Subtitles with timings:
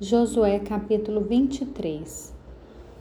[0.00, 2.32] Josué capítulo 23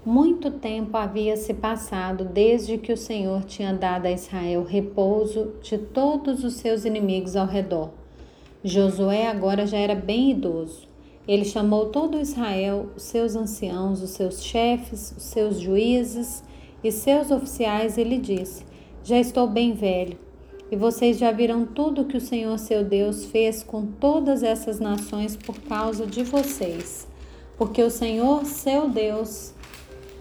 [0.04, 5.78] Muito tempo havia se passado desde que o Senhor tinha dado a Israel repouso de
[5.78, 7.92] todos os seus inimigos ao redor.
[8.64, 10.88] Josué agora já era bem idoso.
[11.28, 16.44] Ele chamou todo Israel, os seus anciãos, os seus chefes, os seus juízes
[16.84, 18.66] e seus oficiais e lhe disse:
[19.04, 20.18] Já estou bem velho
[20.70, 25.36] e vocês já viram tudo que o Senhor seu Deus fez com todas essas nações
[25.36, 27.08] por causa de vocês,
[27.58, 29.54] porque o Senhor seu Deus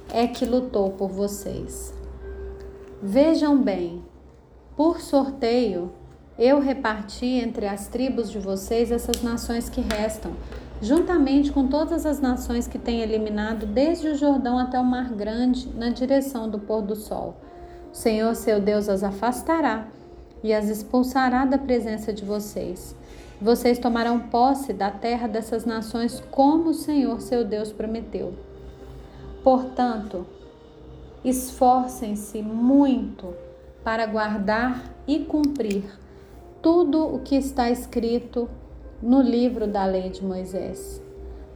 [0.09, 1.93] é que lutou por vocês.
[3.03, 4.03] Vejam bem,
[4.77, 5.91] por sorteio,
[6.39, 10.33] eu reparti entre as tribos de vocês essas nações que restam,
[10.81, 15.69] juntamente com todas as nações que têm eliminado desde o Jordão até o Mar Grande,
[15.75, 17.35] na direção do pôr do sol.
[17.93, 19.89] O Senhor seu Deus as afastará
[20.43, 22.95] e as expulsará da presença de vocês.
[23.41, 28.35] Vocês tomarão posse da terra dessas nações, como o Senhor seu Deus prometeu.
[29.45, 30.27] Portanto,
[31.25, 33.35] esforcem-se muito
[33.85, 35.85] para guardar e cumprir
[36.63, 38.49] tudo o que está escrito
[39.03, 41.03] no livro da lei de Moisés,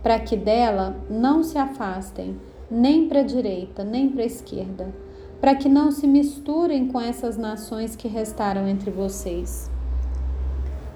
[0.02, 2.38] para que dela não se afastem
[2.70, 4.92] nem para a direita, nem para a esquerda
[5.40, 9.70] para que não se misturem com essas nações que restaram entre vocês.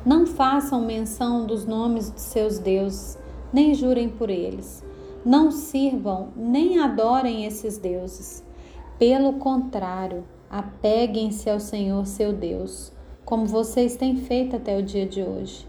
[0.05, 3.19] Não façam menção dos nomes de seus deuses,
[3.51, 4.85] nem jurem por eles.
[5.25, 8.45] Não sirvam nem adorem esses deuses.
[8.99, 12.93] Pelo contrário, apeguem-se ao Senhor seu Deus,
[13.25, 15.67] como vocês têm feito até o dia de hoje.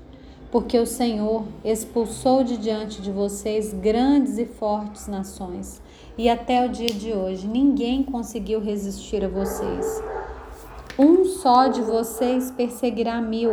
[0.55, 5.81] Porque o Senhor expulsou de diante de vocês grandes e fortes nações
[6.17, 10.01] e até o dia de hoje ninguém conseguiu resistir a vocês.
[10.97, 13.51] Um só de vocês perseguirá mil,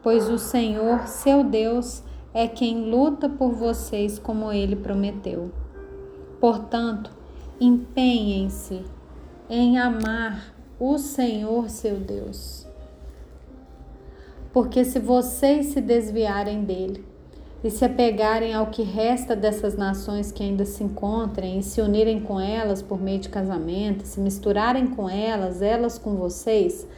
[0.00, 5.50] pois o Senhor, seu Deus, é quem luta por vocês como ele prometeu.
[6.40, 7.10] Portanto,
[7.60, 8.84] empenhem-se
[9.50, 12.67] em amar o Senhor, seu Deus.
[14.58, 17.04] Porque se vocês se desviarem dele,
[17.62, 22.18] e se apegarem ao que resta dessas nações que ainda se encontrem e se unirem
[22.18, 26.88] com elas por meio de casamento, se misturarem com elas, elas com vocês,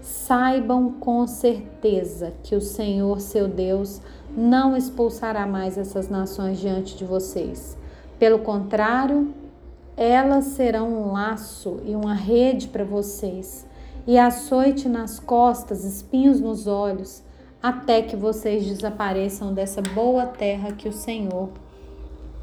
[0.00, 4.00] saibam com certeza que o Senhor, seu Deus,
[4.36, 7.76] não expulsará mais essas nações diante de vocês.
[8.16, 9.34] Pelo contrário,
[9.96, 13.66] elas serão um laço e uma rede para vocês,
[14.06, 17.22] e açoite nas costas, espinhos nos olhos
[17.62, 21.50] até que vocês desapareçam dessa boa terra que o Senhor,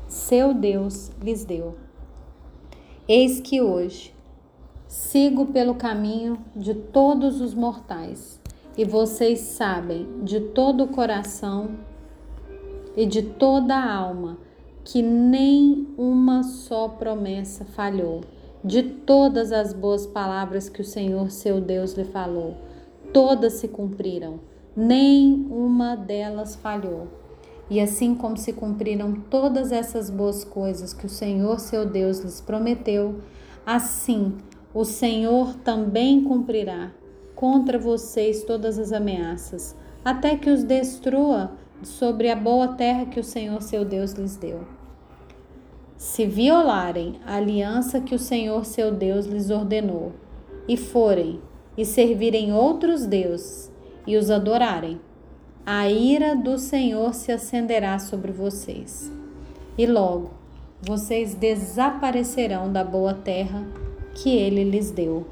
[0.07, 1.75] seu Deus, lhes deu.
[3.07, 4.15] Eis que hoje
[4.87, 8.39] sigo pelo caminho de todos os mortais,
[8.77, 11.71] e vocês sabem de todo o coração
[12.95, 14.37] e de toda a alma
[14.85, 18.21] que nem uma só promessa falhou.
[18.63, 22.57] De todas as boas palavras que o Senhor seu Deus lhe falou,
[23.13, 24.39] todas se cumpriram
[24.75, 27.07] nem uma delas falhou.
[27.69, 32.41] E assim como se cumpriram todas essas boas coisas que o Senhor seu Deus lhes
[32.41, 33.21] prometeu,
[33.65, 34.37] assim
[34.73, 36.91] o Senhor também cumprirá
[37.35, 41.51] contra vocês todas as ameaças, até que os destrua
[41.83, 44.78] sobre a boa terra que o Senhor seu Deus lhes deu.
[45.99, 50.13] Se violarem a aliança que o Senhor seu Deus lhes ordenou,
[50.65, 51.41] e forem
[51.77, 53.69] e servirem outros deuses,
[54.07, 54.97] e os adorarem,
[55.65, 59.11] a ira do Senhor se acenderá sobre vocês.
[59.77, 60.31] E logo
[60.81, 63.67] vocês desaparecerão da boa terra
[64.15, 65.27] que ele lhes deu.